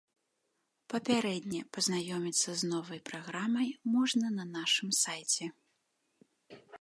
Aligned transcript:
Папярэдне 0.91 1.59
пазнаёміцца 1.77 2.55
з 2.61 2.69
новай 2.71 2.99
праграмай 3.09 3.69
можна 3.97 4.27
на 4.39 4.45
нашым 4.55 4.89
сайце. 5.03 5.45